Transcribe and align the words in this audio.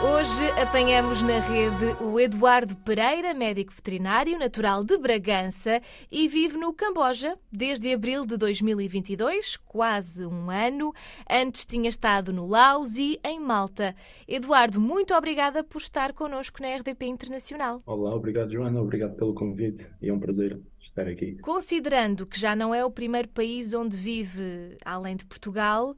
Hoje 0.00 0.48
apanhamos 0.52 1.22
na 1.22 1.40
rede 1.40 2.00
o 2.00 2.20
Eduardo 2.20 2.76
Pereira, 2.76 3.34
médico 3.34 3.72
veterinário, 3.72 4.38
natural 4.38 4.84
de 4.84 4.96
Bragança 4.96 5.82
e 6.08 6.28
vive 6.28 6.56
no 6.56 6.72
Camboja 6.72 7.36
desde 7.50 7.92
abril 7.92 8.24
de 8.24 8.36
2022, 8.36 9.56
quase 9.56 10.24
um 10.24 10.50
ano. 10.50 10.94
Antes 11.28 11.66
tinha 11.66 11.88
estado 11.90 12.32
no 12.32 12.46
Laos 12.46 12.96
e 12.96 13.18
em 13.24 13.40
Malta. 13.40 13.92
Eduardo, 14.28 14.80
muito 14.80 15.12
obrigada 15.14 15.64
por 15.64 15.78
estar 15.78 16.12
connosco 16.12 16.62
na 16.62 16.76
RDP 16.76 17.06
Internacional. 17.06 17.82
Olá, 17.84 18.14
obrigado 18.14 18.52
Joana, 18.52 18.80
obrigado 18.80 19.16
pelo 19.16 19.34
convite 19.34 19.84
e 20.00 20.08
é 20.08 20.14
um 20.14 20.20
prazer 20.20 20.60
estar 20.80 21.08
aqui. 21.08 21.38
Considerando 21.42 22.24
que 22.24 22.38
já 22.38 22.54
não 22.54 22.72
é 22.72 22.84
o 22.84 22.90
primeiro 22.90 23.26
país 23.26 23.74
onde 23.74 23.96
vive, 23.96 24.78
além 24.84 25.16
de 25.16 25.24
Portugal, 25.24 25.96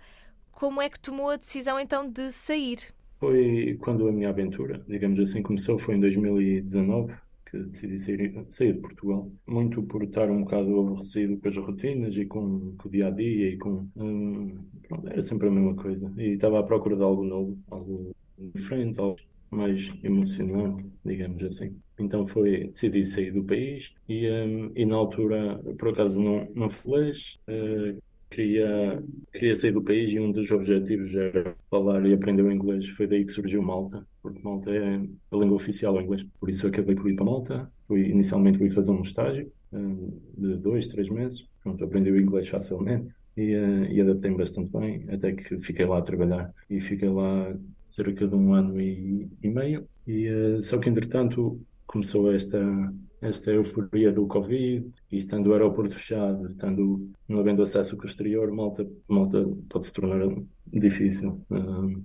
como 0.50 0.80
é 0.80 0.88
que 0.88 0.98
tomou 0.98 1.28
a 1.28 1.36
decisão 1.36 1.78
então 1.78 2.08
de 2.08 2.32
sair? 2.32 2.94
Foi 3.20 3.76
quando 3.80 4.08
a 4.08 4.12
minha 4.12 4.30
aventura, 4.30 4.82
digamos 4.88 5.20
assim, 5.20 5.42
começou, 5.42 5.78
foi 5.78 5.94
em 5.94 6.00
2019 6.00 7.12
que 7.50 7.58
decidi 7.58 7.98
sair, 7.98 8.46
sair 8.48 8.72
de 8.74 8.80
Portugal. 8.80 9.30
Muito 9.46 9.82
por 9.82 10.02
estar 10.02 10.30
um 10.30 10.42
bocado 10.42 10.80
aborrecido 10.80 11.36
com 11.38 11.48
as 11.48 11.56
rotinas 11.56 12.16
e 12.16 12.24
com, 12.24 12.74
com 12.78 12.88
o 12.88 12.90
dia 12.90 13.08
a 13.08 13.10
dia 13.10 13.50
e 13.50 13.58
com. 13.58 13.86
hum, 13.96 14.58
era 15.06 15.20
sempre 15.22 15.48
a 15.48 15.50
mesma 15.50 15.74
coisa. 15.74 16.12
E 16.16 16.30
estava 16.34 16.60
à 16.60 16.62
procura 16.62 16.96
de 16.96 17.02
algo 17.02 17.24
novo, 17.24 17.58
algo 17.70 18.10
diferente, 18.54 18.98
algo 19.00 19.18
mais 19.50 19.92
emocionante, 20.02 20.90
digamos 21.04 21.42
assim. 21.42 21.76
Então 21.98 22.26
foi, 22.26 22.68
decidi 22.68 23.04
sair 23.04 23.32
do 23.32 23.44
país 23.44 23.92
e, 24.08 24.30
hum, 24.30 24.72
e 24.74 24.86
na 24.86 24.96
altura, 24.96 25.60
por 25.78 25.88
acaso 25.88 26.20
não, 26.20 26.48
não 26.54 26.70
feliz, 26.70 27.38
eh, 27.48 27.96
queria, 28.30 29.02
queria 29.32 29.56
sair 29.56 29.72
do 29.72 29.82
país 29.82 30.12
e 30.12 30.20
um 30.20 30.30
dos 30.30 30.50
objetivos 30.50 31.14
era 31.14 31.54
falar 31.70 32.06
e 32.06 32.14
aprender 32.14 32.42
o 32.42 32.52
inglês. 32.52 32.86
Foi 32.88 33.06
daí 33.06 33.24
que 33.24 33.32
surgiu 33.32 33.62
Malta, 33.62 34.06
porque 34.22 34.40
Malta 34.42 34.70
é 34.70 34.96
a 34.96 35.36
língua 35.36 35.56
oficial 35.56 35.94
o 35.94 36.00
inglês. 36.00 36.24
Por 36.38 36.48
isso 36.48 36.66
acabei 36.66 36.94
por 36.94 37.10
ir 37.10 37.16
para 37.16 37.24
Malta. 37.24 37.70
Fui, 37.86 38.02
inicialmente 38.08 38.58
fui 38.58 38.70
fazer 38.70 38.92
um 38.92 39.02
estágio 39.02 39.50
hum, 39.72 40.12
de 40.38 40.56
dois, 40.56 40.86
três 40.86 41.08
meses. 41.08 41.46
Pronto, 41.62 41.84
aprendi 41.84 42.10
o 42.10 42.18
inglês 42.18 42.48
facilmente 42.48 43.12
e, 43.36 43.52
eh, 43.52 43.92
e 43.92 44.00
adaptei-me 44.00 44.36
bastante 44.38 44.70
bem, 44.70 45.04
até 45.10 45.32
que 45.32 45.60
fiquei 45.60 45.84
lá 45.84 45.98
a 45.98 46.02
trabalhar. 46.02 46.54
E 46.68 46.80
fiquei 46.80 47.08
lá 47.08 47.54
cerca 47.84 48.26
de 48.26 48.34
um 48.34 48.54
ano 48.54 48.80
e, 48.80 49.28
e 49.42 49.48
meio. 49.48 49.86
E, 50.06 50.26
eh, 50.26 50.60
só 50.62 50.78
que, 50.78 50.88
entretanto, 50.88 51.60
começou 51.90 52.32
esta, 52.32 52.58
esta 53.20 53.50
euforia 53.50 54.12
do 54.12 54.26
Covid, 54.26 54.90
e 55.10 55.18
estando 55.18 55.48
o 55.48 55.52
aeroporto 55.52 55.94
fechado, 55.94 56.48
estando 56.50 57.10
não 57.28 57.40
havendo 57.40 57.62
acesso 57.62 57.96
com 57.96 58.04
o 58.04 58.06
exterior, 58.06 58.50
Malta, 58.52 58.88
Malta 59.08 59.44
pode 59.68 59.86
se 59.86 59.92
tornar 59.92 60.20
difícil. 60.66 61.44
Hum, 61.50 62.04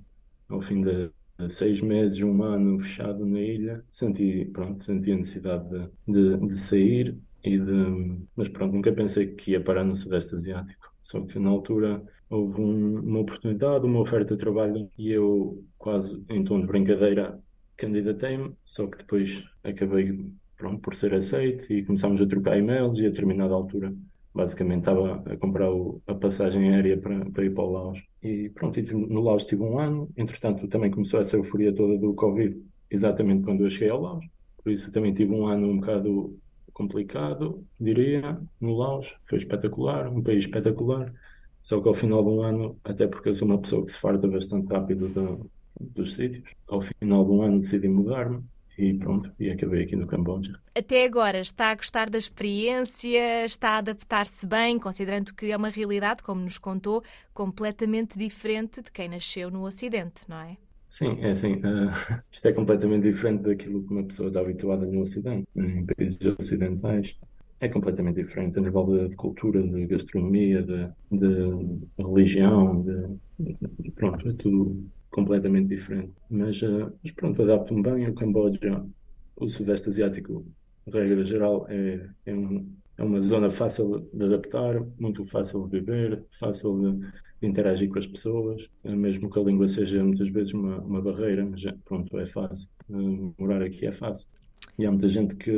ao 0.50 0.62
fim 0.62 0.82
de 0.82 1.10
seis 1.50 1.82
meses, 1.82 2.20
um 2.22 2.42
ano 2.44 2.80
fechado 2.80 3.26
na 3.26 3.40
ilha, 3.40 3.84
senti, 3.92 4.46
pronto, 4.54 4.84
senti 4.84 5.12
a 5.12 5.16
necessidade 5.18 5.68
de, 5.70 6.38
de, 6.38 6.48
de 6.48 6.58
sair 6.58 7.18
e 7.44 7.60
de, 7.60 8.18
mas 8.36 8.48
pronto, 8.50 8.74
nunca 8.74 8.92
pensei 8.94 9.28
que 9.36 9.52
ia 9.52 9.64
parar 9.64 9.84
no 9.84 9.96
Sudeste 9.96 10.36
Asiático. 10.36 10.94
Só 11.02 11.22
que 11.22 11.38
na 11.40 11.50
altura 11.50 12.02
houve 12.30 12.60
um- 12.62 13.00
uma 13.02 13.20
oportunidade, 13.20 13.86
uma 13.86 14.00
oferta 14.02 14.34
de 14.36 14.40
trabalho 14.40 14.90
e 14.98 15.12
eu 15.12 15.64
quase 15.78 16.24
em 16.30 16.44
tom 16.44 16.60
de 16.62 16.68
brincadeira 16.68 17.40
candidatei-me, 17.78 18.56
só 18.64 18.88
que 18.88 18.98
depois 19.00 19.44
acabei 19.64 20.32
pronto, 20.58 20.82
por 20.82 20.96
ser 20.96 21.14
aceito 21.14 21.72
e 21.72 21.84
começámos 21.86 22.22
a 22.22 22.28
trocar 22.28 22.58
e-mails 22.58 22.98
e 23.00 23.06
a 23.06 23.10
determinada 23.10 23.54
altura 23.54 23.94
basicamente 24.34 24.80
estava 24.80 25.24
a 25.32 25.38
comprar 25.38 25.72
o- 25.72 26.02
a 26.08 26.14
passagem 26.16 26.74
aérea 26.74 26.98
para, 27.00 27.30
para 27.32 27.46
ir 27.46 27.54
para 27.54 27.64
o 27.64 27.72
Laos. 27.72 28.00
E 28.22 28.50
pronto, 28.50 28.80
no 28.94 29.22
Laos 29.22 29.46
tive 29.46 29.62
um 29.64 29.80
ano, 29.80 30.10
entretanto 30.18 30.68
também 30.68 30.92
começou 30.92 31.20
essa 31.20 31.38
euforia 31.38 31.74
toda 31.74 31.98
do 31.98 32.14
Covid, 32.14 32.62
exatamente 32.90 33.44
quando 33.44 33.64
eu 33.64 33.70
cheguei 33.70 33.90
ao 33.90 34.02
Laos. 34.02 34.26
Por 34.64 34.72
isso 34.72 34.92
também 34.92 35.14
tive 35.14 35.32
um 35.34 35.48
ano 35.48 35.68
um 35.70 35.80
bocado 35.80 36.38
complicado, 36.74 37.66
diria, 37.80 38.40
no 38.60 38.76
Laos. 38.78 39.16
Foi 39.30 39.38
espetacular, 39.38 40.10
um 40.10 40.22
país 40.24 40.46
espetacular. 40.46 41.14
Só 41.62 41.82
que 41.82 41.88
ao 41.88 41.94
final 41.94 42.24
de 42.24 42.30
um 42.30 42.42
ano, 42.42 42.80
até 42.84 43.08
porque 43.08 43.30
eu 43.30 43.34
sou 43.34 43.48
uma 43.48 43.60
pessoa 43.60 43.86
que 43.86 43.92
se 43.92 43.98
farta 44.00 44.28
bastante 44.28 44.68
rápido 44.72 45.10
dos 45.80 46.16
sítios, 46.16 46.44
ao 46.68 46.82
final 46.82 47.26
de 47.26 47.32
um 47.32 47.42
ano 47.44 47.60
decidi 47.60 47.88
mudar-me 47.88 48.44
e 48.78 48.94
pronto, 48.96 49.32
e 49.40 49.50
acabei 49.50 49.84
aqui 49.84 49.96
no 49.96 50.08
Camboja. 50.08 50.60
Até 50.78 51.06
agora 51.06 51.40
está 51.40 51.72
a 51.72 51.76
gostar 51.76 52.10
da 52.10 52.18
experiência, 52.18 53.46
está 53.46 53.72
a 53.72 53.78
adaptar-se 53.80 54.46
bem, 54.46 54.78
considerando 54.80 55.34
que 55.34 55.52
é 55.52 55.58
uma 55.58 55.70
realidade, 55.70 56.22
como 56.24 56.42
nos 56.42 56.58
contou, 56.58 57.04
completamente 57.34 58.18
diferente 58.18 58.82
de 58.82 58.92
quem 58.92 59.08
nasceu 59.10 59.50
no 59.50 59.66
Ocidente, 59.66 60.24
não 60.30 60.38
é? 60.38 60.58
Sim, 60.88 61.20
é 61.22 61.32
assim, 61.32 61.54
eh, 61.56 62.24
isto 62.32 62.48
é 62.48 62.54
completamente 62.54 63.04
diferente 63.12 63.44
daquilo 63.44 63.84
que 63.86 63.94
uma 63.94 64.04
pessoa 64.06 64.30
está 64.30 64.40
habituada 64.40 64.86
no 64.86 65.02
Ocidente, 65.02 65.48
em 65.56 65.86
países 65.86 66.20
ocidentais. 66.40 67.18
É 67.60 67.68
completamente 67.70 68.22
diferente 68.24 68.60
a 68.60 68.62
nível 68.62 68.86
de, 68.86 69.10
de 69.10 69.16
cultura, 69.16 69.62
de 69.64 69.88
gastronomia, 69.88 70.62
de, 70.62 70.88
de 71.12 71.88
religião, 71.98 72.82
de, 72.84 73.18
de- 73.40 73.92
pronto, 73.92 74.30
é 74.30 74.34
tudo 74.34 74.90
completamente 75.16 75.70
diferente. 75.70 76.14
Mas, 76.30 76.62
eh, 76.64 76.68
mas 77.04 77.12
pronto, 77.14 77.42
adapto-me 77.44 77.82
bem. 77.84 78.08
O 78.10 78.16
Camboja, 78.16 78.86
o 79.36 79.48
Sudeste 79.48 79.90
Asiático, 79.90 80.46
regra 80.88 81.24
geral, 81.26 81.66
é, 81.70 82.10
é, 82.26 82.34
um- 82.36 82.76
é 82.98 83.04
uma 83.04 83.22
zona 83.22 83.50
fácil 83.52 84.10
de 84.14 84.24
adaptar, 84.26 84.82
muito 85.00 85.26
fácil 85.26 85.68
de 85.68 85.80
viver, 85.80 86.26
fácil 86.40 87.00
de, 87.00 87.08
de 87.42 87.48
interagir 87.48 87.90
com 87.90 88.00
as 88.00 88.08
pessoas, 88.08 88.70
eh, 88.84 88.96
mesmo 88.96 89.30
que 89.30 89.40
a 89.40 89.44
língua 89.44 89.68
seja 89.68 90.04
muitas 90.04 90.30
vezes 90.30 90.54
uma, 90.54 90.80
uma 90.82 91.02
barreira, 91.02 91.46
mas 91.46 91.64
eh, 91.66 91.76
pronto, 91.86 92.18
é 92.20 92.26
fácil. 92.26 92.70
Eh, 92.90 93.34
Morar 93.40 93.62
aqui 93.64 93.86
é 93.88 93.92
fácil. 93.92 94.28
E 94.78 94.86
há 94.86 94.92
muita 94.92 95.08
gente 95.10 95.36
que, 95.36 95.52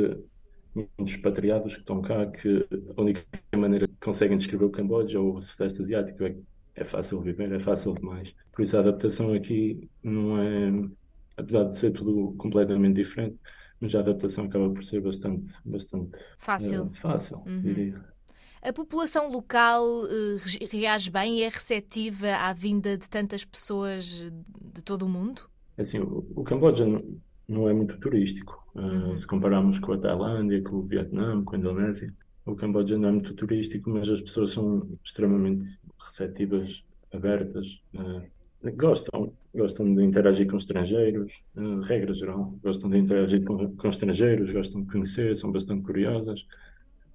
muitos 0.74 1.14
expatriados 1.16 1.74
que 1.74 1.80
estão 1.80 2.00
cá, 2.02 2.26
que 2.26 2.66
a 2.96 3.00
única 3.02 3.22
maneira 3.56 3.88
que 3.88 3.94
conseguem 4.00 4.36
descrever 4.38 4.64
o 4.66 4.70
Camboja 4.70 5.20
ou 5.20 5.36
o 5.36 5.42
Sudeste 5.42 5.80
Asiático 5.82 6.24
é 6.24 6.36
é 6.80 6.84
fácil 6.84 7.20
viver, 7.20 7.52
é 7.52 7.60
fácil 7.60 7.94
demais. 7.94 8.34
Por 8.52 8.62
isso 8.62 8.76
a 8.76 8.80
adaptação 8.80 9.32
aqui 9.34 9.88
não 10.02 10.38
é, 10.40 10.70
apesar 11.36 11.64
de 11.64 11.76
ser 11.76 11.92
tudo 11.92 12.34
completamente 12.36 12.96
diferente, 12.96 13.38
mas 13.80 13.94
a 13.94 14.00
adaptação 14.00 14.44
acaba 14.46 14.70
por 14.72 14.82
ser 14.84 15.00
bastante, 15.00 15.52
bastante 15.64 16.16
Fácil. 16.38 16.86
eh, 16.86 16.90
fácil, 16.92 17.48
diria. 17.62 18.04
A 18.62 18.72
população 18.72 19.30
local 19.30 19.86
eh, 20.06 20.36
re- 20.38 20.66
reage 20.66 21.10
bem 21.10 21.38
e 21.38 21.42
é 21.42 21.48
receptiva 21.48 22.28
à 22.36 22.52
vinda 22.52 22.96
de 22.98 23.08
tantas 23.08 23.44
pessoas 23.44 24.20
eh, 24.20 24.30
de 24.74 24.82
todo 24.82 25.02
o 25.02 25.08
mundo? 25.08 25.48
Assim, 25.76 25.98
o, 26.00 26.26
o 26.36 26.44
Camboja 26.44 26.86
não, 26.86 27.20
não 27.48 27.68
é 27.68 27.72
muito 27.72 27.98
turístico. 28.00 28.62
Uh, 28.74 29.16
Se 29.16 29.26
compararmos 29.26 29.78
com 29.78 29.92
a 29.92 29.98
Tailândia, 29.98 30.62
com 30.62 30.76
o 30.76 30.86
Vietnã, 30.86 31.42
com 31.44 31.54
a 31.56 31.58
Indonésia, 31.58 32.14
o 32.44 32.54
Camboja 32.56 32.98
não 32.98 33.08
é 33.08 33.12
muito 33.12 33.34
turístico, 33.34 33.90
mas 33.90 34.08
as 34.08 34.20
pessoas 34.20 34.50
são 34.52 34.88
extremamente 35.04 35.64
receptivas, 36.08 36.84
abertas, 37.12 37.80
uh, 37.94 38.22
gostam, 38.76 39.32
gostam 39.54 39.94
de 39.94 40.02
interagir 40.02 40.48
com 40.48 40.56
estrangeiros, 40.56 41.32
uh, 41.56 41.80
regra 41.80 42.12
geral, 42.12 42.54
gostam 42.62 42.90
de 42.90 42.98
interagir 42.98 43.44
com, 43.44 43.76
com 43.76 43.88
estrangeiros, 43.88 44.50
gostam 44.50 44.82
de 44.82 44.90
conhecer, 44.90 45.36
são 45.36 45.52
bastante 45.52 45.82
curiosas 45.82 46.44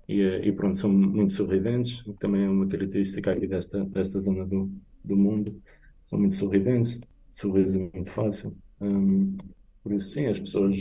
e, 0.07 0.21
eh, 0.21 0.47
e 0.47 0.51
pronto, 0.51 0.77
são 0.77 0.91
muito 0.91 1.31
sorridentes, 1.33 2.01
que 2.01 2.13
também 2.13 2.43
é 2.43 2.49
uma 2.49 2.67
característica 2.67 3.31
aqui 3.31 3.47
desta, 3.47 3.83
desta 3.85 4.19
zona 4.21 4.45
do, 4.45 4.69
do 5.03 5.15
mundo. 5.15 5.61
São 6.03 6.19
muito 6.19 6.35
sorridentes, 6.35 7.01
sorriso 7.31 7.89
muito 7.93 8.09
fácil. 8.09 8.55
Hum, 8.81 9.37
por 9.81 9.93
isso, 9.93 10.09
sim, 10.09 10.25
as 10.25 10.39
pessoas, 10.39 10.75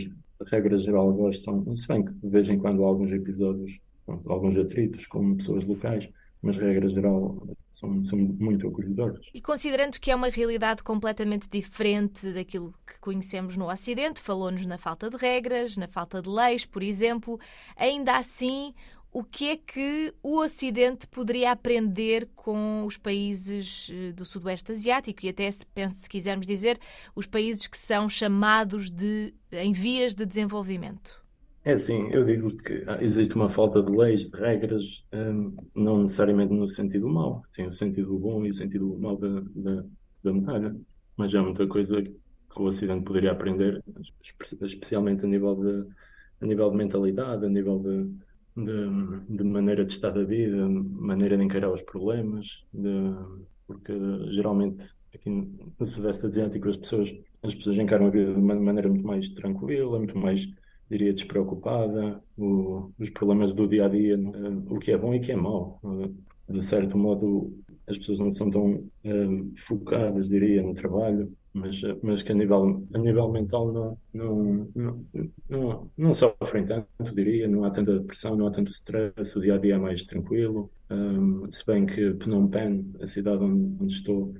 regra 0.47 0.79
geral, 0.79 1.13
gostam, 1.13 1.75
se 1.75 1.87
bem 1.87 2.05
que 2.05 2.13
de 2.13 2.29
vez 2.29 2.49
em 2.49 2.59
quando 2.59 2.85
há 2.85 2.87
alguns 2.87 3.13
episódios, 3.13 3.79
alguns 4.27 4.57
atritos 4.57 5.07
com 5.07 5.37
pessoas 5.37 5.65
locais, 5.65 6.09
mas, 6.43 6.57
regra 6.57 6.89
geral, 6.89 7.47
são, 7.71 8.03
são 8.03 8.19
muito 8.19 8.67
acolhedoras. 8.67 9.25
E 9.33 9.41
considerando 9.41 10.01
que 10.01 10.11
é 10.11 10.15
uma 10.15 10.29
realidade 10.29 10.83
completamente 10.83 11.49
diferente 11.49 12.33
daquilo 12.33 12.75
que 12.85 12.99
conhecemos 13.01 13.57
no 13.57 13.71
Ocidente, 13.71 14.21
falou-nos 14.21 14.67
na 14.67 14.77
falta 14.77 15.09
de 15.09 15.17
regras, 15.17 15.77
na 15.77 15.87
falta 15.87 16.21
de 16.21 16.29
leis, 16.29 16.67
por 16.67 16.83
exemplo, 16.83 17.39
ainda 17.77 18.17
assim, 18.17 18.75
o 19.13 19.23
que 19.23 19.51
é 19.51 19.57
que 19.57 20.13
o 20.21 20.39
Ocidente 20.39 21.07
poderia 21.07 21.53
aprender 21.53 22.29
com 22.35 22.85
os 22.87 22.97
países 22.97 23.89
eh, 23.93 24.11
do 24.11 24.25
Sudoeste 24.25 24.73
Asiático 24.73 25.25
e 25.25 25.29
até, 25.29 25.49
se, 25.49 25.65
penso, 25.67 25.99
se 25.99 26.09
quisermos 26.09 26.47
dizer, 26.47 26.79
os 27.15 27.27
países 27.27 27.69
que 27.69 27.79
são 27.79 28.09
chamados 28.09 28.91
de 28.91 29.33
em 29.53 29.71
vias 29.71 30.15
de 30.15 30.27
desenvolvimento? 30.27 31.22
É 31.65 31.75
assim, 31.75 32.09
eu 32.11 32.25
digo 32.25 32.57
que 32.57 32.85
existe 33.01 33.35
uma 33.37 33.49
falta 33.49 33.81
de 33.83 33.91
leis, 33.93 34.29
de 34.29 34.37
regras, 34.37 35.05
hum, 35.13 35.55
não 35.75 36.03
necessariamente 36.03 36.53
no 36.53 36.69
sentido 36.69 37.09
mau, 37.09 37.43
tem 37.55 37.69
o 37.69 37.73
sentido 37.73 38.19
bom 38.19 38.45
e 38.45 38.51
o 38.51 38.55
sentido 38.55 38.99
mau 38.99 39.17
da, 39.17 39.29
da, 39.55 39.85
da 40.25 40.33
medalha, 40.33 40.77
mas 41.17 41.33
há 41.35 41.41
muita 41.43 41.67
coisa 41.69 42.03
que 42.03 42.13
o 42.57 42.65
Ocidente 42.65 43.05
poderia 43.05 43.31
aprender, 43.33 43.81
espe- 44.21 44.65
especialmente 44.65 45.25
a 45.25 45.29
nível 45.29 45.55
de, 45.55 45.89
a 46.41 46.47
nível 46.47 46.69
de 46.71 46.77
mentalidade, 46.77 47.47
a 47.47 47.49
nível 47.49 47.79
de, 47.79 48.65
de, 48.65 49.37
de 49.37 49.45
maneira 49.45 49.85
de 49.85 49.93
estar 49.93 50.11
da 50.11 50.25
vida, 50.25 50.69
maneira 50.69 51.37
de 51.37 51.45
encarar 51.45 51.71
os 51.73 51.83
problemas, 51.83 52.65
de, 52.73 52.89
porque 53.67 53.93
geralmente 54.31 54.83
aqui 55.15 55.31
no 55.31 55.87
Sudeste 55.87 56.27
Asiático 56.27 56.69
as 56.69 56.77
pessoas, 56.77 57.13
as 57.43 57.55
pessoas 57.55 57.77
encaram 57.79 58.07
a 58.07 58.11
vida 58.11 58.33
de 58.35 58.39
uma 58.41 58.55
maneira 58.55 58.89
muito 58.89 59.07
mais 59.07 59.29
tranquila, 59.31 59.99
muito 59.99 60.17
mais, 60.19 60.47
diria, 60.93 61.13
despreocupada, 61.13 62.23
o, 62.37 62.91
os 62.99 63.09
problemas 63.11 63.53
do 63.53 63.67
dia 63.67 63.87
a 63.87 63.89
dia, 63.89 64.19
o 64.69 64.79
que 64.79 64.93
é 64.93 64.99
bom 64.99 65.15
e 65.15 65.19
o 65.19 65.21
que 65.21 65.33
é 65.33 65.37
mau. 65.37 65.81
De 66.49 66.63
certo 66.63 66.99
modo, 66.99 67.51
as 67.87 67.97
pessoas 67.97 68.21
não 68.21 68.31
são 68.31 68.51
tão 68.51 68.85
um, 69.05 69.53
focadas, 69.57 70.29
diria, 70.29 70.63
no 70.63 70.75
trabalho, 70.75 71.33
mas, 71.55 71.81
mas 72.03 72.23
que 72.23 72.33
a 72.33 72.35
nível, 72.35 72.87
a 72.93 72.99
nível 72.99 73.31
mental 73.31 73.73
não, 73.73 73.99
não, 74.13 74.69
não, 74.75 75.07
não, 75.49 75.91
não 75.97 76.15
sofrem 76.15 76.67
tanto, 76.67 77.15
diria, 77.15 77.49
não 77.49 77.65
há 77.65 77.71
tanta 77.71 77.99
depressão, 77.99 78.37
não 78.37 78.47
há 78.47 78.51
tanto 78.51 78.71
stress, 78.71 79.37
o 79.37 79.41
dia 79.41 79.55
a 79.55 79.59
dia 79.59 79.75
é 79.77 79.79
mais 79.79 80.05
tranquilo. 80.05 80.71
Um, 80.91 81.51
se 81.51 81.65
bem 81.65 81.87
que 81.87 82.15
Phnom 82.15 82.49
Penh, 82.49 82.93
a 83.01 83.07
cidade 83.07 83.43
onde, 83.43 83.83
onde 83.83 83.93
estou, 83.95 84.35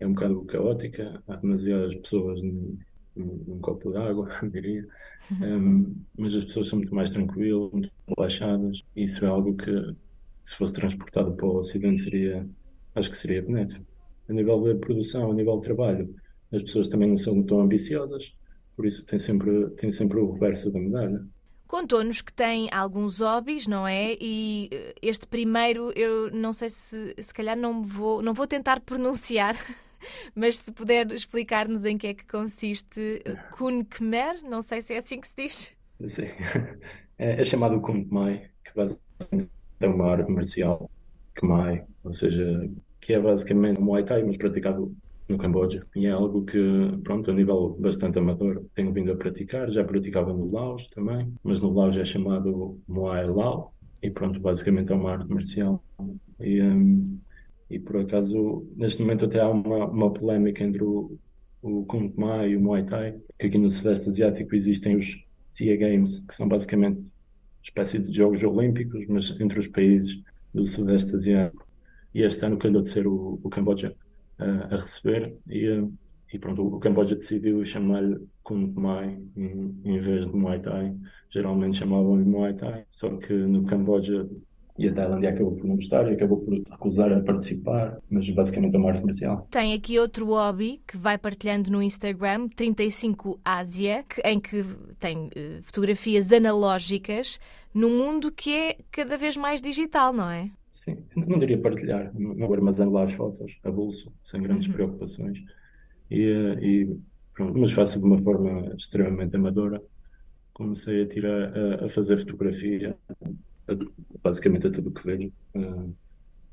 é 0.00 0.06
um 0.06 0.14
bocado 0.14 0.42
caótica, 0.44 1.22
há 1.28 1.36
demasiadas 1.36 1.94
pessoas 1.96 2.40
num, 3.18 3.44
num 3.46 3.58
copo 3.60 3.90
de 3.90 3.98
água, 3.98 4.28
diria. 4.50 4.86
Um, 5.42 5.94
mas 6.16 6.34
as 6.34 6.44
pessoas 6.44 6.68
são 6.68 6.78
muito 6.78 6.94
mais 6.94 7.10
tranquilas, 7.10 7.72
muito 7.72 7.90
relaxadas, 8.16 8.82
e 8.96 9.04
isso 9.04 9.24
é 9.24 9.28
algo 9.28 9.56
que, 9.56 9.94
se 10.42 10.54
fosse 10.54 10.74
transportado 10.74 11.32
para 11.32 11.46
o 11.46 11.56
Ocidente, 11.56 12.00
seria, 12.00 12.48
acho 12.94 13.10
que 13.10 13.16
seria 13.16 13.42
benéfico. 13.42 13.84
A 14.28 14.32
nível 14.32 14.62
da 14.62 14.74
produção, 14.74 15.30
a 15.30 15.34
nível 15.34 15.56
de 15.56 15.62
trabalho, 15.62 16.14
as 16.52 16.62
pessoas 16.62 16.88
também 16.88 17.08
não 17.08 17.16
são 17.16 17.42
tão 17.42 17.60
ambiciosas, 17.60 18.32
por 18.76 18.86
isso 18.86 19.04
tem 19.04 19.18
sempre, 19.18 19.70
tem 19.70 19.90
sempre 19.90 20.18
o 20.18 20.32
reverso 20.32 20.70
da 20.70 20.78
medalha. 20.78 21.26
Contou-nos 21.66 22.22
que 22.22 22.32
tem 22.32 22.68
alguns 22.72 23.20
hobbies, 23.20 23.66
não 23.66 23.86
é? 23.86 24.16
E 24.18 24.70
eh, 24.72 24.94
este 25.02 25.26
primeiro, 25.26 25.92
eu 25.94 26.30
não 26.30 26.52
sei 26.52 26.70
se 26.70 27.14
se 27.18 27.34
calhar 27.34 27.56
não 27.56 27.82
vou, 27.82 28.22
não 28.22 28.32
vou 28.32 28.46
tentar 28.46 28.80
pronunciar, 28.86 29.54
mas 30.34 30.58
se 30.58 30.72
puder 30.72 31.10
explicar-nos 31.12 31.84
em 31.84 31.96
que 31.98 32.08
é 32.08 32.14
que 32.14 32.26
consiste 32.26 33.22
Kun 33.56 33.84
Khmer, 33.84 34.42
não 34.44 34.62
sei 34.62 34.82
se 34.82 34.94
é 34.94 34.98
assim 34.98 35.20
que 35.20 35.28
se 35.28 35.34
diz. 35.36 35.76
Sim. 36.06 36.28
É, 37.20 37.40
é 37.40 37.44
chamado 37.44 37.80
Kun 37.80 38.04
Khmer, 38.04 38.48
que 38.64 38.70
basicamente 38.76 39.50
é 39.80 39.88
uma 39.88 40.08
arte 40.08 40.30
marcial 40.30 40.88
Khmer, 41.34 41.84
ou 42.04 42.12
seja, 42.12 42.70
que 43.00 43.12
é 43.12 43.18
basicamente 43.18 43.80
Muay 43.80 44.04
Thai, 44.04 44.22
mas 44.22 44.36
praticado 44.36 44.94
no 45.28 45.38
Camboja. 45.38 45.86
E 45.94 46.06
é 46.06 46.10
algo 46.10 46.44
que, 46.44 46.58
pronto, 47.04 47.30
a 47.30 47.34
nível 47.34 47.76
bastante 47.78 48.18
amador, 48.18 48.64
tenho 48.74 48.92
vindo 48.92 49.12
a 49.12 49.16
praticar. 49.16 49.70
Já 49.70 49.84
praticava 49.84 50.32
no 50.32 50.50
Laos 50.50 50.88
também, 50.88 51.32
mas 51.42 51.62
no 51.62 51.72
Laos 51.72 51.96
é 51.96 52.04
chamado 52.04 52.78
Muay 52.88 53.26
Lao. 53.26 53.74
E 54.02 54.10
pronto, 54.10 54.40
basicamente 54.40 54.92
é 54.92 54.94
uma 54.94 55.12
arte 55.12 55.28
marcial. 55.28 55.82
E, 56.40 56.62
um, 56.62 57.18
e 57.70 57.78
por 57.78 57.98
acaso, 57.98 58.66
neste 58.76 59.02
momento 59.02 59.26
até 59.26 59.40
há 59.40 59.48
uma, 59.48 59.86
uma 59.86 60.12
polémica 60.12 60.64
entre 60.64 60.82
o, 60.82 61.18
o 61.62 61.84
Kung 61.84 62.12
e 62.48 62.56
o 62.56 62.60
Muay 62.60 62.84
Thai, 62.84 63.18
que 63.38 63.46
aqui 63.46 63.58
no 63.58 63.70
Sudeste 63.70 64.08
Asiático 64.08 64.54
existem 64.54 64.96
os 64.96 65.24
SEA 65.44 65.76
Games, 65.76 66.24
que 66.26 66.34
são 66.34 66.48
basicamente 66.48 67.00
espécies 67.62 68.08
de 68.08 68.16
Jogos 68.16 68.42
Olímpicos, 68.42 69.04
mas 69.08 69.38
entre 69.40 69.58
os 69.58 69.66
países 69.66 70.22
do 70.54 70.66
Sudeste 70.66 71.14
Asiático. 71.14 71.66
E 72.14 72.22
este 72.22 72.44
ano 72.44 72.56
calhou 72.56 72.80
de 72.80 72.88
ser 72.88 73.06
o, 73.06 73.38
o 73.42 73.50
Camboja 73.50 73.94
a, 74.38 74.76
receber 74.76 75.34
e, 75.48 75.84
e 76.32 76.38
pronto, 76.38 76.66
o 76.66 76.78
Camboja 76.78 77.14
decidiu 77.14 77.64
chamar-lhe 77.64 78.18
Kung 78.42 78.72
Mai 78.74 79.20
em, 79.36 79.74
em, 79.84 80.00
vez 80.00 80.26
de 80.26 80.34
Muay 80.34 80.60
Thai. 80.60 80.96
Geralmente 81.30 81.76
chamavam-lhe 81.76 82.24
Muay 82.24 82.54
Thai, 82.54 82.84
só 82.88 83.14
que 83.16 83.32
no 83.32 83.64
Camboja 83.64 84.28
e 84.78 84.88
a 84.88 84.94
Tailândia 84.94 85.30
acabou 85.30 85.56
por 85.56 85.66
não 85.66 85.74
gostar 85.74 86.08
e 86.08 86.14
acabou 86.14 86.38
por 86.38 86.54
recusar 86.54 87.12
a 87.12 87.20
participar, 87.20 87.98
mas 88.08 88.30
basicamente 88.30 88.76
é 88.76 88.78
uma 88.78 88.90
arte 88.90 89.04
marcial. 89.04 89.48
Tem 89.50 89.74
aqui 89.74 89.98
outro 89.98 90.26
hobby 90.26 90.80
que 90.86 90.96
vai 90.96 91.18
partilhando 91.18 91.70
no 91.70 91.82
Instagram, 91.82 92.48
35 92.48 93.40
Ásia, 93.44 94.04
em 94.24 94.38
que 94.38 94.64
tem 95.00 95.26
uh, 95.26 95.62
fotografias 95.62 96.32
analógicas 96.32 97.40
num 97.74 97.90
mundo 97.90 98.30
que 98.30 98.54
é 98.54 98.76
cada 98.92 99.16
vez 99.16 99.36
mais 99.36 99.60
digital, 99.60 100.12
não 100.12 100.30
é? 100.30 100.48
Sim, 100.70 100.98
não 101.16 101.40
diria 101.40 101.58
partilhar, 101.58 102.12
não 102.14 102.52
armazeno 102.52 102.92
lá 102.92 103.02
as 103.02 103.12
fotos, 103.12 103.58
a 103.64 103.70
bolso, 103.70 104.12
sem 104.22 104.40
grandes 104.40 104.68
uhum. 104.68 104.74
preocupações. 104.74 105.38
E, 106.08 106.22
e 106.60 106.96
pronto, 107.34 107.58
mas 107.58 107.72
faço 107.72 107.98
de 107.98 108.04
uma 108.04 108.18
forma 108.18 108.74
extremamente 108.76 109.34
amadora. 109.34 109.82
Comecei 110.52 111.02
a 111.02 111.06
tirar, 111.06 111.56
a, 111.56 111.86
a 111.86 111.88
fazer 111.88 112.16
fotografia, 112.16 112.96
basicamente 114.22 114.66
a 114.66 114.70
tudo 114.70 114.88
o 114.88 114.92
que 114.92 115.06
vejo 115.06 115.32
uh, 115.54 115.94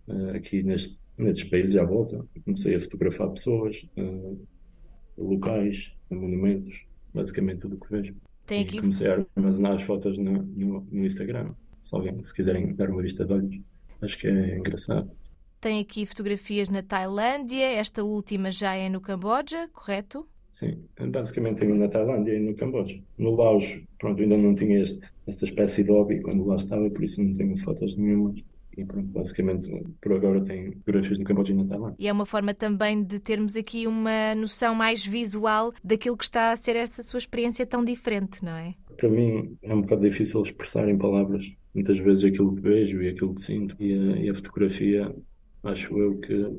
uh, 0.08 0.30
aqui 0.36 0.64
neste, 0.64 0.98
nestes 1.18 1.50
países 1.50 1.76
à 1.76 1.84
volta. 1.84 2.26
Comecei 2.44 2.76
a 2.76 2.82
fotografar 2.82 3.30
pessoas, 3.30 3.86
uh, 3.98 4.40
locais, 5.18 5.92
monumentos, 6.10 6.86
basicamente 7.14 7.60
tudo 7.60 7.76
o 7.76 7.80
que 7.80 7.92
vejo. 7.92 8.16
Tem 8.46 8.64
aqui... 8.64 8.78
E 8.78 8.82
comecei 8.82 9.08
a 9.08 9.26
armazenar 9.36 9.74
as 9.74 9.82
fotos 9.82 10.18
no, 10.18 10.44
no, 10.44 10.88
no 10.92 11.06
Instagram. 11.06 11.54
Se 11.84 11.96
alguém, 11.96 12.22
se 12.24 12.34
quiserem 12.34 12.76
dar 12.76 12.90
uma 12.90 13.02
vista 13.02 13.26
de 13.26 13.34
olhos. 13.34 13.62
Acho 14.02 14.18
que 14.18 14.28
é 14.28 14.58
engraçado. 14.58 15.10
Tem 15.62 15.80
aqui 15.80 16.06
fotografias 16.06 16.70
na 16.70 16.84
Tailândia, 16.84 17.66
esta 17.66 18.04
última 18.04 18.52
já 18.52 18.76
é 18.76 18.88
no 18.88 19.02
Camboja, 19.02 19.68
correto? 19.74 20.28
Sim, 20.56 20.78
basicamente 21.12 21.60
tenho 21.60 21.76
na 21.76 21.90
Tailândia 21.90 22.34
e 22.34 22.40
no 22.40 22.56
Camboja. 22.56 22.98
No 23.18 23.36
Laos, 23.36 23.66
pronto, 24.00 24.24
ainda 24.24 24.38
não 24.38 24.56
tinha 24.56 24.82
este, 24.82 25.02
esta 25.28 25.44
espécie 25.44 25.84
de 25.84 25.92
hobby 25.92 26.22
quando 26.22 26.46
lá 26.46 26.56
estava, 26.56 26.90
por 26.90 27.04
isso 27.04 27.22
não 27.22 27.36
tenho 27.36 27.58
fotos 27.58 27.98
nenhumas. 27.98 28.42
E 28.78 28.86
pronto, 28.86 29.06
basicamente, 29.08 29.70
por 30.02 30.14
agora 30.14 30.40
tenho 30.46 30.72
fotografias 30.78 31.20
no 31.20 31.26
Camboja 31.26 31.52
e 31.52 31.56
na 31.56 31.66
Tailândia. 31.66 31.96
E 32.00 32.08
é 32.08 32.14
uma 32.14 32.26
forma 32.26 32.54
também 32.54 33.04
de 33.04 33.20
termos 33.20 33.58
aqui 33.58 33.86
uma 33.86 34.34
noção 34.34 34.74
mais 34.74 35.06
visual 35.06 35.74
daquilo 35.84 36.16
que 36.16 36.24
está 36.24 36.54
a 36.54 36.56
ser 36.56 36.78
esta 36.78 37.04
sua 37.04 37.18
experiência 37.18 37.66
tão 37.66 37.84
diferente, 37.84 38.42
não 38.42 38.56
é? 38.56 38.76
Para 38.96 39.10
mim 39.10 39.58
é 39.62 39.74
um 39.76 39.82
bocado 39.82 40.04
difícil 40.04 40.42
expressar 40.42 40.88
em 40.88 40.98
palavras 40.98 41.52
muitas 41.74 41.98
vezes 42.00 42.24
aquilo 42.24 42.56
que 42.56 42.62
vejo 42.62 43.02
e 43.02 43.10
aquilo 43.10 43.36
que 43.36 43.42
sinto. 43.42 43.76
E 43.78 43.92
a, 43.94 44.18
e 44.22 44.30
a 44.30 44.34
fotografia, 44.34 45.14
acho 45.64 46.00
eu 46.00 46.18
que, 46.20 46.50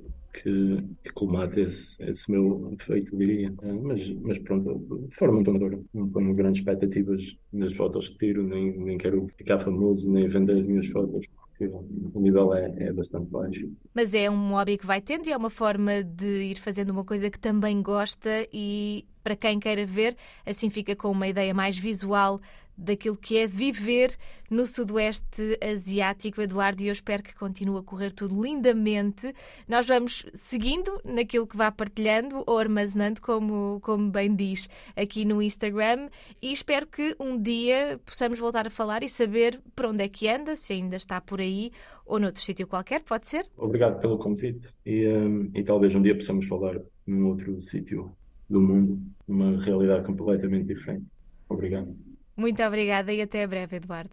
que, 0.42 0.84
que 1.02 1.12
colmata 1.12 1.60
esse, 1.60 1.96
esse 2.02 2.30
meu 2.30 2.72
efeito, 2.78 3.16
diria. 3.16 3.52
Ah, 3.62 3.72
mas, 3.72 4.08
mas 4.20 4.38
pronto, 4.38 5.06
de 5.08 5.14
forma 5.14 5.34
muito 5.34 5.50
amadora. 5.50 5.80
Não 5.92 6.08
ponho 6.08 6.34
grandes 6.34 6.60
expectativas 6.60 7.36
nas 7.52 7.72
fotos 7.72 8.08
que 8.08 8.18
tiro, 8.18 8.42
nem, 8.42 8.76
nem 8.78 8.98
quero 8.98 9.26
ficar 9.36 9.60
famoso, 9.60 10.10
nem 10.10 10.28
vender 10.28 10.58
as 10.58 10.66
minhas 10.66 10.86
fotos 10.88 11.26
o 11.58 12.20
nível 12.20 12.54
é, 12.54 12.66
é, 12.78 12.92
bastante 12.92 13.30
baixo. 13.30 13.70
Mas 13.94 14.12
é 14.12 14.28
um 14.30 14.50
hobby 14.50 14.76
que 14.76 14.86
vai 14.86 15.00
tendo 15.00 15.26
e 15.26 15.32
é 15.32 15.36
uma 15.36 15.48
forma 15.48 16.02
de 16.02 16.50
ir 16.50 16.56
fazendo 16.56 16.90
uma 16.90 17.04
coisa 17.04 17.30
que 17.30 17.38
também 17.38 17.80
gosta 17.80 18.46
e 18.52 19.06
para 19.22 19.34
quem 19.34 19.58
queira 19.58 19.86
ver, 19.86 20.16
assim 20.44 20.70
fica 20.70 20.94
com 20.94 21.10
uma 21.10 21.26
ideia 21.26 21.54
mais 21.54 21.78
visual 21.78 22.40
daquilo 22.76 23.16
que 23.16 23.38
é 23.38 23.46
viver 23.46 24.16
no 24.50 24.66
Sudoeste 24.66 25.58
Asiático, 25.62 26.40
Eduardo, 26.40 26.82
e 26.82 26.88
eu 26.88 26.92
espero 26.92 27.22
que 27.22 27.34
continue 27.34 27.78
a 27.78 27.82
correr 27.82 28.12
tudo 28.12 28.40
lindamente. 28.42 29.34
Nós 29.68 29.86
vamos 29.88 30.24
seguindo 30.34 31.00
naquilo 31.04 31.46
que 31.46 31.56
vá 31.56 31.70
partilhando 31.70 32.44
ou 32.46 32.58
armazenando, 32.58 33.20
como, 33.20 33.80
como 33.82 34.10
bem 34.10 34.34
diz, 34.34 34.68
aqui 34.94 35.24
no 35.24 35.42
Instagram, 35.42 36.08
e 36.40 36.52
espero 36.52 36.86
que 36.86 37.16
um 37.18 37.40
dia 37.40 38.00
possamos 38.04 38.38
voltar 38.38 38.66
a 38.66 38.70
falar 38.70 39.02
e 39.02 39.08
saber 39.08 39.60
para 39.74 39.88
onde 39.88 40.04
é 40.04 40.08
que 40.08 40.28
anda, 40.28 40.54
se 40.54 40.72
ainda 40.72 40.96
está 40.96 41.20
por 41.20 41.40
aí 41.40 41.72
ou 42.04 42.20
noutro 42.20 42.42
sítio 42.42 42.66
qualquer, 42.66 43.02
pode 43.02 43.28
ser? 43.28 43.46
Obrigado 43.56 44.00
pelo 44.00 44.18
convite 44.18 44.68
e, 44.84 45.08
um, 45.08 45.50
e 45.54 45.62
talvez 45.64 45.94
um 45.94 46.02
dia 46.02 46.14
possamos 46.14 46.46
falar 46.46 46.80
num 47.06 47.26
outro 47.26 47.60
sítio 47.60 48.12
do 48.48 48.60
mundo, 48.60 49.00
numa 49.26 49.60
realidade 49.60 50.06
completamente 50.06 50.66
diferente. 50.66 51.04
Obrigado. 51.48 52.05
Muito 52.36 52.62
obrigada 52.62 53.12
e 53.12 53.20
até 53.22 53.44
breve, 53.46 53.76
Eduardo. 53.76 54.10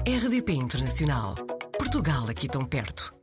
RDP 0.07 0.53
Internacional. 0.53 1.35
Portugal 1.77 2.25
aqui 2.29 2.47
tão 2.47 2.65
perto. 2.65 3.14